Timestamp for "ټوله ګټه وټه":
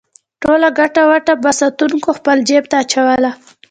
0.41-1.33